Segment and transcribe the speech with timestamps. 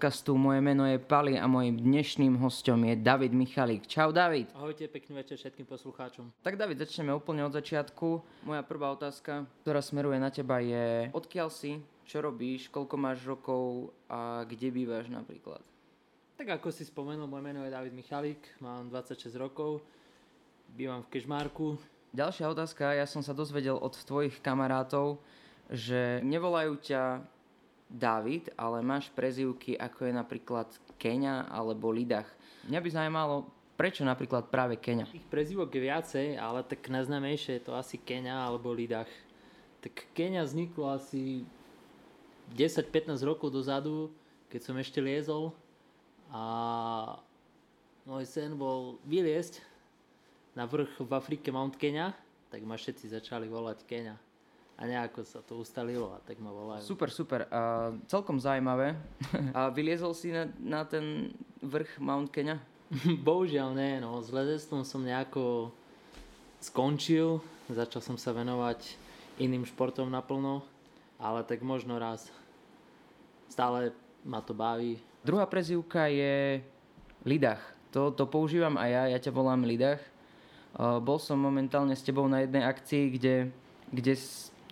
[0.00, 0.32] podcastu.
[0.32, 3.84] Moje meno je Pali a mojim dnešným hostom je David Michalík.
[3.84, 4.48] Čau David.
[4.56, 6.32] Ahojte, pekný večer všetkým poslucháčom.
[6.40, 8.24] Tak David, začneme úplne od začiatku.
[8.48, 13.92] Moja prvá otázka, ktorá smeruje na teba je, odkiaľ si, čo robíš, koľko máš rokov
[14.08, 15.60] a kde bývaš napríklad?
[16.40, 19.84] Tak ako si spomenul, moje meno je David Michalík, mám 26 rokov,
[20.72, 21.76] bývam v Kežmarku.
[22.16, 25.20] Ďalšia otázka, ja som sa dozvedel od tvojich kamarátov,
[25.68, 27.20] že nevolajú ťa
[27.90, 32.30] David, ale máš prezývky ako je napríklad Kenia alebo Lidach.
[32.70, 33.36] Mňa by zaujímalo,
[33.74, 35.10] prečo napríklad práve Kenia?
[35.10, 39.10] Ich prezývok je viacej, ale tak najznámejšie je to asi Kenia alebo Lidach.
[39.82, 41.42] Tak Kenia vzniklo asi
[42.54, 44.14] 10-15 rokov dozadu,
[44.54, 45.50] keď som ešte liezol
[46.30, 47.18] a
[48.06, 49.66] môj sen bol vyliesť
[50.54, 52.14] na vrch v Afrike Mount Kenya,
[52.54, 54.29] tak ma všetci začali volať Kenia
[54.80, 56.80] a nejako sa to ustalilo a tak ma volajú.
[56.80, 57.44] Super, super.
[57.52, 58.96] A celkom zaujímavé.
[59.56, 62.56] A vyliezol si na, na ten vrch Mount Kenya?
[63.28, 64.24] Bohužiaľ nie, no.
[64.24, 65.68] S lezectvom som nejako
[66.64, 68.96] skončil, začal som sa venovať
[69.36, 70.64] iným športom naplno,
[71.20, 72.32] ale tak možno raz.
[73.52, 73.92] Stále
[74.24, 74.96] ma to baví.
[75.20, 76.64] Druhá prezivka je
[77.28, 77.60] Lidach.
[77.92, 80.00] To, to používam aj ja, ja ťa volám Lidach.
[80.72, 83.36] Uh, bol som momentálne s tebou na jednej akcii, kde,
[83.92, 84.14] kde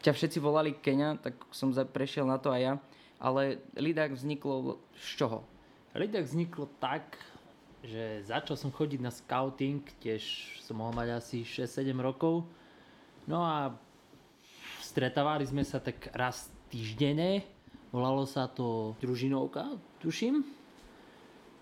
[0.01, 2.75] ťa všetci volali Kenia, tak som prešiel na to aj ja.
[3.19, 5.43] Ale Lidak vzniklo z čoho?
[5.99, 7.19] Lidak vzniklo tak,
[7.83, 10.23] že začal som chodiť na scouting, tiež
[10.63, 12.47] som mohol mať asi 6-7 rokov.
[13.27, 13.75] No a
[14.83, 17.43] stretávali sme sa tak raz týždenne,
[17.91, 20.43] volalo sa to družinovka, tuším.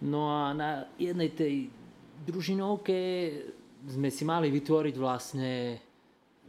[0.05, 1.73] No a na jednej tej
[2.29, 2.99] družinovke
[3.87, 5.81] sme si mali vytvoriť vlastne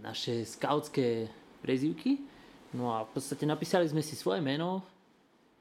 [0.03, 1.27] naše skautské
[1.67, 2.23] prezývky.
[2.71, 4.79] No a v podstate napísali sme si svoje meno,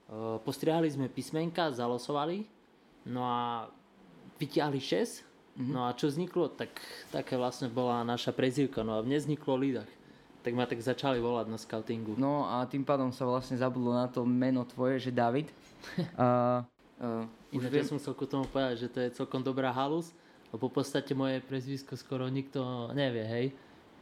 [0.06, 2.46] e, postriehali sme písmenka, zalosovali,
[3.10, 3.66] no a
[4.38, 5.26] vytiahli 6.
[5.56, 5.72] Mm-hmm.
[5.72, 6.68] No a čo vzniklo, tak
[7.08, 8.84] také vlastne bola naša prezývka.
[8.84, 9.88] No a vzniklo Lidach.
[10.44, 12.14] Tak ma tak začali volať na scoutingu.
[12.14, 15.48] No a tým pádom sa vlastne zabudlo na to meno tvoje, že David.
[16.20, 16.62] uh,
[17.02, 17.82] uh, už viem...
[17.88, 20.12] som chcel k tomu povedať, že to je celkom dobrá halus,
[20.52, 23.46] lebo v podstate moje prezvisko skoro nikto nevie, hej.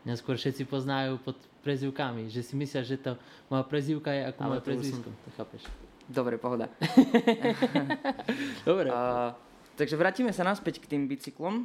[0.04, 3.16] Mňa skôr všetci poznajú pod prezivkami, že si myslia, že to
[3.48, 5.08] moja prezivka je ako moje prezvisko.
[5.08, 5.64] To chápeš.
[6.04, 6.68] Dobre, pohoda.
[8.68, 8.92] Dobre.
[8.92, 9.32] Uh,
[9.80, 11.64] takže vrátime sa naspäť k tým bicyklom.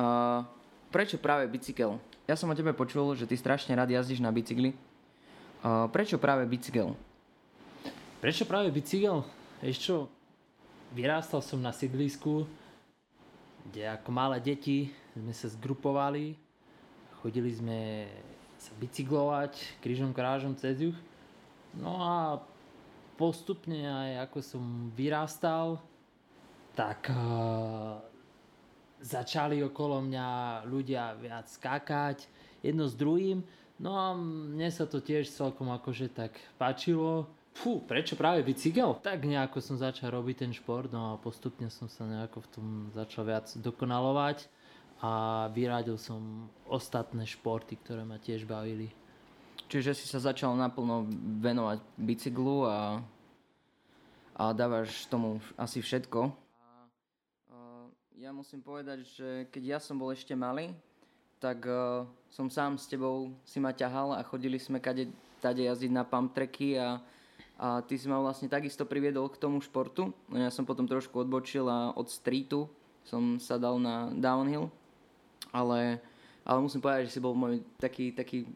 [0.00, 0.48] Uh,
[0.88, 2.00] prečo práve bicykel?
[2.24, 4.72] Ja som o tebe počul, že ty strašne rád jazdíš na bicykli.
[5.60, 6.96] Uh, prečo práve bicykel?
[8.24, 9.20] Prečo práve bicykel?
[9.60, 9.96] Vieš čo,
[10.96, 12.48] vyrástal som na sídlisku,
[13.68, 16.41] kde ako malé deti sme sa zgrupovali
[17.22, 18.10] Chodili sme
[18.58, 20.98] sa bicyklovať krížom krážom cez juh.
[21.78, 22.42] No a
[23.14, 24.64] postupne aj ako som
[24.98, 25.78] vyrástal,
[26.74, 28.02] tak uh,
[28.98, 30.28] začali okolo mňa
[30.66, 32.26] ľudia viac skákať
[32.58, 33.46] jedno s druhým.
[33.78, 37.30] No a mne sa to tiež celkom akože tak páčilo.
[37.52, 38.98] Fú, prečo práve bicykel?
[38.98, 42.66] Tak nejako som začal robiť ten šport, no a postupne som sa nejako v tom
[42.96, 44.48] začal viac dokonalovať
[45.02, 48.94] a vyradil som ostatné športy, ktoré ma tiež bavili.
[49.66, 51.10] Čiže si sa začal naplno
[51.42, 53.02] venovať bicyklu a,
[54.38, 56.30] a dávaš tomu asi všetko.
[56.30, 56.70] A,
[57.50, 57.56] a,
[58.14, 60.70] ja musím povedať, že keď ja som bol ešte malý,
[61.42, 65.10] tak uh, som sám s tebou si ma ťahal a chodili sme kade,
[65.42, 67.02] tade jazdiť na pump tracky a,
[67.58, 70.14] a ty si ma vlastne takisto priviedol k tomu športu.
[70.30, 72.70] No ja som potom trošku odbočil a od streetu
[73.02, 74.70] som sa dal na downhill
[75.52, 76.00] ale,
[76.42, 78.48] ale musím povedať, že si bol môj taký, taký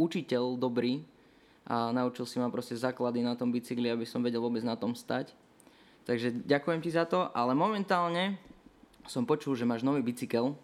[0.00, 1.04] učiteľ dobrý
[1.68, 4.96] a naučil si ma proste základy na tom bicykli, aby som vedel vôbec na tom
[4.96, 5.36] stať.
[6.08, 8.40] Takže ďakujem ti za to, ale momentálne
[9.04, 10.56] som počul, že máš nový bicykel,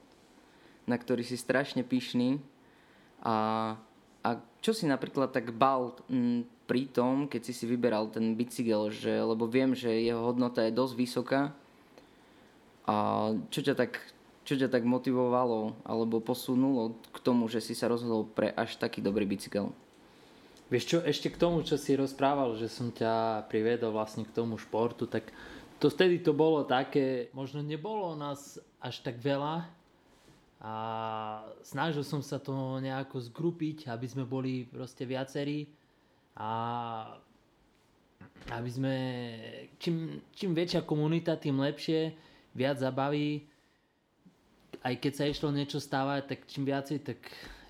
[0.88, 2.40] na ktorý si strašne pyšný
[3.20, 3.76] a,
[4.24, 4.30] a
[4.64, 9.12] čo si napríklad tak bal m, pri tom, keď si si vyberal ten bicykel, že,
[9.20, 11.42] lebo viem, že jeho hodnota je dosť vysoká
[12.88, 12.94] a
[13.52, 14.00] čo ťa tak
[14.44, 19.00] čo ťa tak motivovalo alebo posunulo k tomu, že si sa rozhodol pre až taký
[19.00, 19.72] dobrý bicykel?
[20.68, 24.56] Vieš čo, ešte k tomu, čo si rozprával, že som ťa priviedol vlastne k tomu
[24.56, 25.28] športu, tak
[25.80, 29.68] to vtedy to bolo také, možno nebolo nás až tak veľa
[30.64, 30.74] a
[31.60, 35.68] snažil som sa to nejako zgrupiť, aby sme boli proste viacerí
[36.40, 36.50] a
[38.48, 38.96] aby sme,
[39.76, 42.16] čím, čím väčšia komunita, tým lepšie,
[42.56, 43.44] viac zabaví
[44.84, 47.18] aj keď sa išlo niečo stávať, tak čím viacej, tak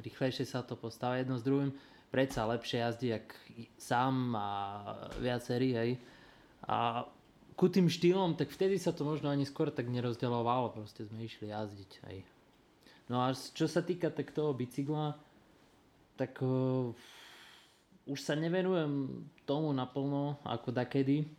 [0.03, 1.71] rýchlejšie sa to postáva jedno s druhým.
[2.11, 3.31] Predsa lepšie jazdí jak
[3.79, 4.49] sám a
[5.23, 5.91] viacerí, hej.
[6.67, 7.07] A
[7.55, 11.55] ku tým štýlom, tak vtedy sa to možno ani skôr tak nerozdeľovalo, proste sme išli
[11.55, 11.91] jazdiť.
[12.11, 12.17] Aj.
[13.07, 15.15] No a čo sa týka tak toho bicykla,
[16.19, 16.91] tak uh,
[18.11, 21.31] už sa nevenujem tomu naplno ako dakedy.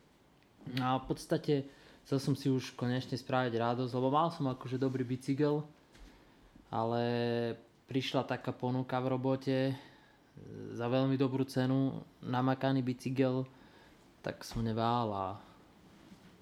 [0.79, 1.67] A v podstate
[2.05, 5.65] chcel som si už konečne spraviť radosť, lebo mal som akože dobrý bicykel,
[6.69, 7.01] ale
[7.89, 9.75] prišla taká ponuka v robote e,
[10.77, 13.49] za veľmi dobrú cenu, namakaný bicykel,
[14.21, 15.25] tak som nevál a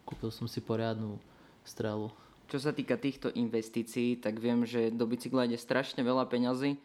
[0.04, 1.15] kúpil som si poriadnu
[1.63, 2.12] strelu.
[2.51, 6.75] Čo sa týka týchto investícií, tak viem, že do bicykla ide strašne veľa peňazí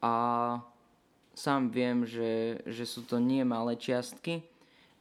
[0.00, 0.12] a
[1.36, 4.42] sám viem, že, že sú to nie malé čiastky.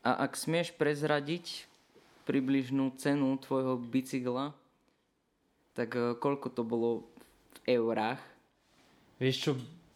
[0.04, 1.66] A ak smieš prezradiť
[2.28, 4.52] približnú cenu tvojho bicykla,
[5.72, 7.08] tak eh, koľko to bolo
[7.64, 8.20] v eurách?
[9.18, 9.52] Vieš čo,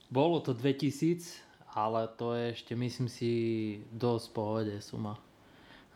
[0.07, 3.31] bolo to 2000, ale to je ešte myslím si
[3.93, 5.19] dosť pohode suma.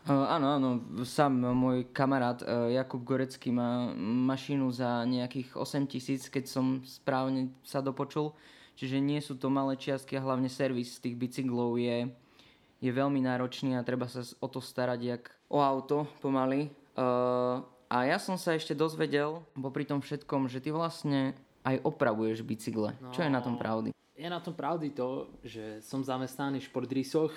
[0.06, 0.68] Uh, áno, áno,
[1.02, 7.50] sám môj kamarát uh, Jakub Gorecký má mašinu za nejakých 8 tisíc, keď som správne
[7.66, 8.30] sa dopočul.
[8.78, 12.06] Čiže nie sú to malé čiastky a hlavne servis tých bicyklov je,
[12.78, 16.68] je veľmi náročný a treba sa o to starať jak o auto pomaly.
[16.96, 22.42] Uh, a ja som sa ešte dozvedel, popri tom všetkom, že ty vlastne aj opravuješ
[22.42, 22.94] bicykle.
[22.98, 23.90] No, Čo je na tom pravdy?
[24.16, 27.34] Je na tom pravdy to, že som zamestnaný v športrísoch,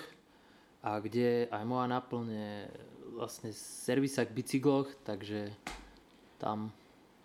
[0.80, 2.72] a kde aj moja naplne
[3.12, 5.52] vlastne servisa k bicykloch, takže
[6.40, 6.72] tam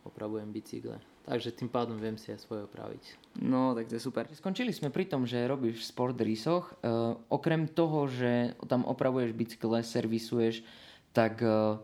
[0.04, 1.00] opravujem bicykle.
[1.26, 3.18] Takže tým pádom viem si aj svoje opraviť.
[3.42, 4.30] No, tak to je super.
[4.30, 6.70] Skončili sme pri tom, že robíš sport rísoch.
[6.80, 6.86] E,
[7.34, 10.62] okrem toho, že tam opravuješ bicykle, servisuješ,
[11.18, 11.82] tak e,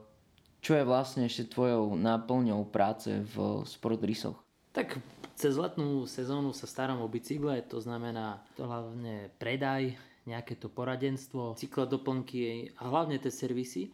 [0.62, 4.38] čo je vlastne ešte tvojou náplňou práce v sport rísoch?
[4.78, 5.02] Tak
[5.34, 9.98] cez letnú sezónu sa starám o bicykle, to znamená to hlavne predaj,
[10.30, 13.90] nejaké to poradenstvo, cyklodoplnky a hlavne tie servisy.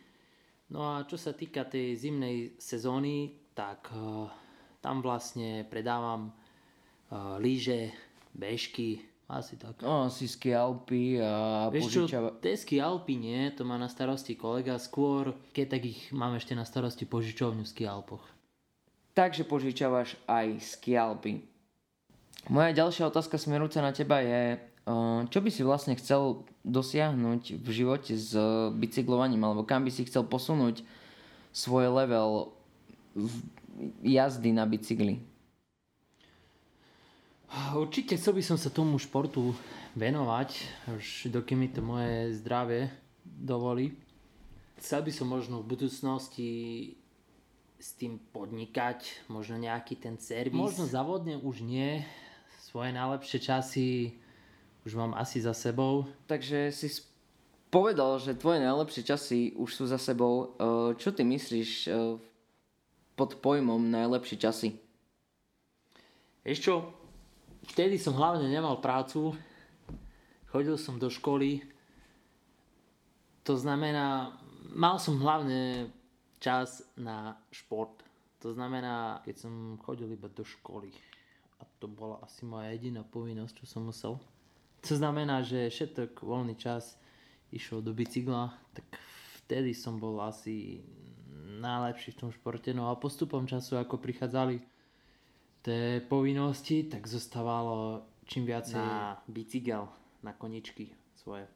[0.68, 4.28] No a čo sa týka tej zimnej sezóny, tak uh,
[4.88, 6.32] tam vlastne predávam
[7.12, 7.92] uh, líže,
[8.32, 9.84] bežky, asi tak.
[9.84, 14.40] No, asi ski Alpy a Vieš čo, tie ski Alpy nie, to má na starosti
[14.40, 18.24] kolega, skôr keď tak ich mám ešte na starosti požičovňu v ski Alpoch.
[19.12, 21.44] Takže požičavaš aj ski Alpy.
[22.48, 24.56] Moja ďalšia otázka smerujúca na teba je,
[25.28, 28.32] čo by si vlastne chcel dosiahnuť v živote s
[28.80, 30.88] bicyklovaním, alebo kam by si chcel posunúť
[31.52, 32.56] svoj level
[34.04, 35.20] jazdy na bicykli?
[37.76, 39.56] Určite chcel by som sa tomu športu
[39.96, 40.50] venovať,
[41.00, 42.92] už dokým mi to moje zdravie
[43.24, 43.96] dovolí.
[44.78, 46.50] Chcel by som možno v budúcnosti
[47.80, 50.58] s tým podnikať, možno nejaký ten servis.
[50.58, 52.04] Možno závodne už nie,
[52.68, 53.88] svoje najlepšie časy
[54.86, 56.08] už mám asi za sebou.
[56.28, 56.88] Takže si
[57.68, 60.56] povedal, že tvoje najlepšie časy už sú za sebou.
[60.96, 61.90] Čo ty myslíš e,
[63.18, 64.78] pod pojmom najlepšie časy?
[66.46, 66.76] Vieš čo,
[67.74, 69.34] vtedy som hlavne nemal prácu,
[70.54, 71.66] chodil som do školy,
[73.48, 74.36] to znamená,
[74.76, 75.88] mal som hlavne
[76.44, 78.04] čas na šport.
[78.44, 80.92] To znamená, keď som chodil iba do školy.
[81.58, 84.20] A to bola asi moja jediná povinnosť, čo som musel.
[84.84, 87.00] To znamená, že všetok voľný čas
[87.50, 88.86] išiel do bicykla, tak
[89.42, 90.84] vtedy som bol asi
[91.58, 92.72] najlepší v tom športe.
[92.72, 94.62] No a postupom času, ako prichádzali
[95.66, 99.90] tie povinnosti, tak zostávalo čím viacej na bicykel,
[100.22, 101.48] na koničky svoje.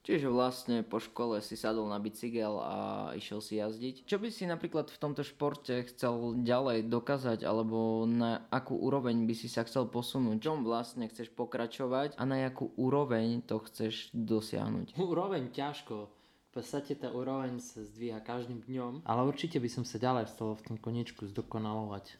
[0.00, 2.76] Čiže vlastne po škole si sadol na bicykel a
[3.12, 4.08] išiel si jazdiť.
[4.08, 9.34] Čo by si napríklad v tomto športe chcel ďalej dokázať, alebo na akú úroveň by
[9.36, 10.40] si sa chcel posunúť?
[10.40, 14.96] Čom vlastne chceš pokračovať a na akú úroveň to chceš dosiahnuť?
[14.96, 16.08] Úroveň ťažko.
[16.50, 20.58] V podstate tá úroveň sa zdvíha každým dňom, ale určite by som sa ďalej chcel
[20.58, 22.18] v tom koniečku zdokonalovať.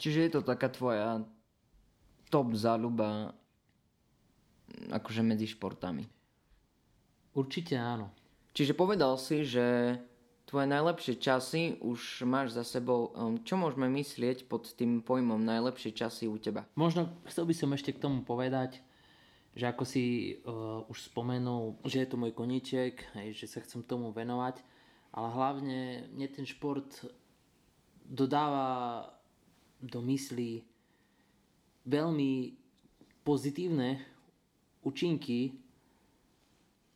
[0.00, 1.20] Čiže je to taká tvoja
[2.32, 3.36] top záľuba
[4.88, 6.08] akože medzi športami.
[7.36, 8.08] Určite áno.
[8.56, 10.00] Čiže povedal si, že
[10.48, 13.12] tvoje najlepšie časy už máš za sebou.
[13.12, 16.64] Um, čo môžeme myslieť pod tým pojmom najlepšie časy u teba?
[16.72, 18.80] Možno chcel by som ešte k tomu povedať,
[19.56, 23.80] že ako si uh, už spomenul, že je to môj koníček, hej, že sa chcem
[23.80, 24.60] tomu venovať,
[25.16, 25.80] ale hlavne
[26.12, 27.08] mne ten šport
[28.04, 29.08] dodáva
[29.80, 30.60] do mysli
[31.88, 32.52] veľmi
[33.24, 34.04] pozitívne
[34.84, 35.56] účinky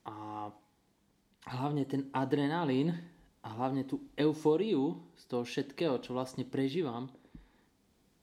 [0.05, 0.52] a
[1.49, 2.95] hlavne ten adrenalín
[3.40, 7.09] a hlavne tú eufóriu z toho všetkého, čo vlastne prežívam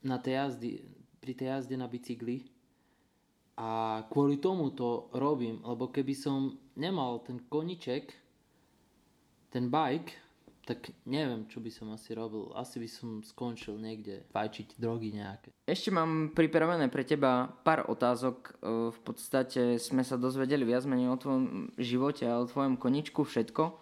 [0.06, 0.72] na tej jazdy,
[1.18, 2.57] pri tej jazde na bicykli.
[3.58, 8.14] A kvôli tomu to robím, lebo keby som nemal ten koniček,
[9.50, 10.14] ten bike,
[10.68, 12.52] tak neviem, čo by som asi robil.
[12.52, 15.56] Asi by som skončil niekde fajčiť drogy nejaké.
[15.64, 18.38] Ešte mám pripravené pre teba pár otázok.
[18.38, 18.52] E,
[18.92, 23.80] v podstate sme sa dozvedeli viac menej o tvojom živote a o tvojom koničku všetko.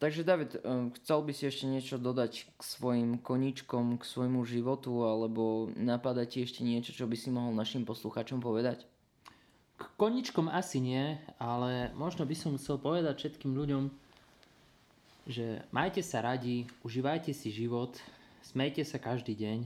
[0.00, 0.60] Takže David, e,
[1.04, 6.40] chcel by si ešte niečo dodať k svojim koničkom, k svojmu životu, alebo napadá ti
[6.40, 8.88] ešte niečo, čo by si mohol našim poslucháčom povedať?
[9.96, 13.92] Koničkom asi nie, ale možno by som chcel povedať všetkým ľuďom,
[15.30, 17.94] že majte sa radi, užívajte si život,
[18.42, 19.58] smejte sa každý deň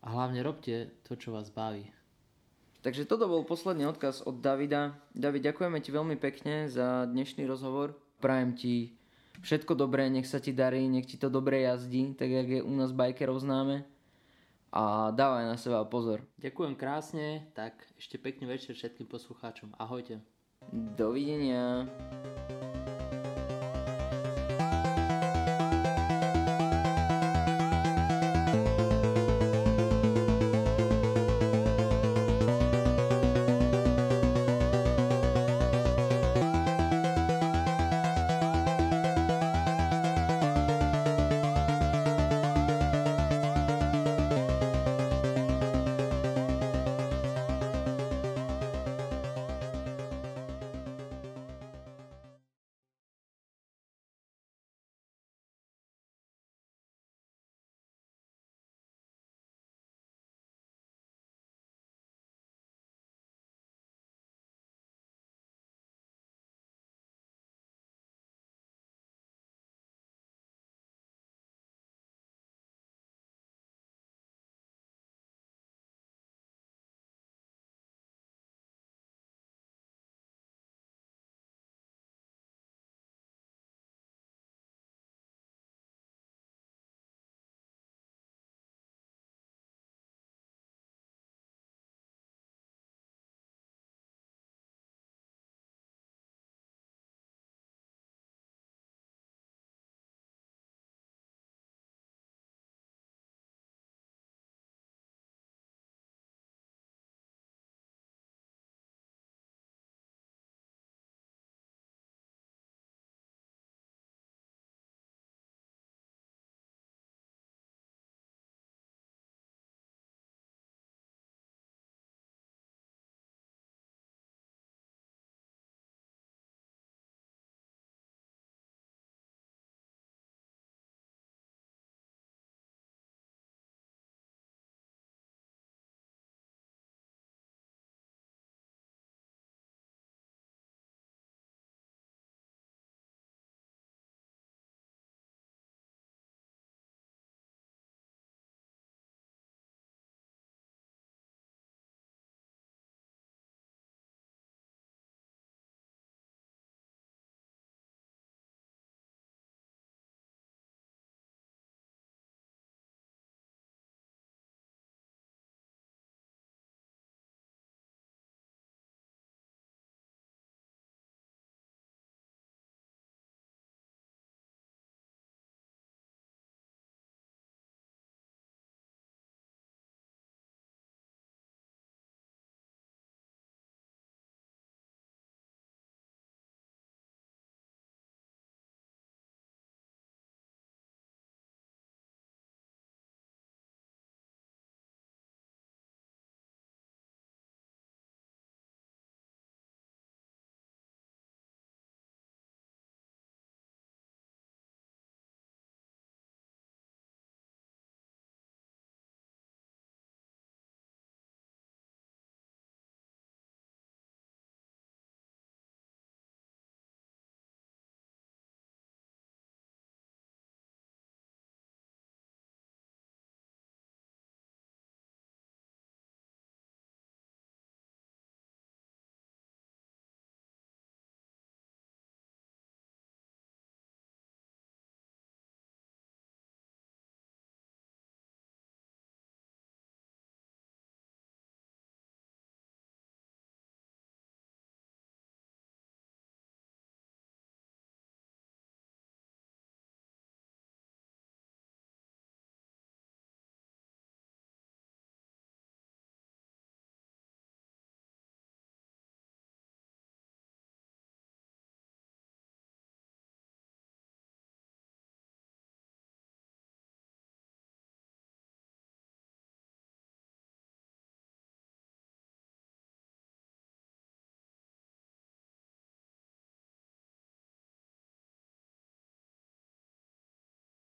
[0.00, 1.84] a hlavne robte to, čo vás baví.
[2.80, 4.96] Takže toto bol posledný odkaz od Davida.
[5.12, 7.92] David, ďakujeme ti veľmi pekne za dnešný rozhovor.
[8.24, 8.96] Prajem ti
[9.44, 12.72] všetko dobré, nech sa ti darí, nech ti to dobre jazdí, tak jak je u
[12.72, 13.84] nás bajkerov známe.
[14.70, 16.22] A dávaj na seba pozor.
[16.38, 19.74] Ďakujem krásne, tak ešte pekný večer všetkým poslucháčom.
[19.74, 20.22] Ahojte.
[20.70, 21.90] Dovidenia.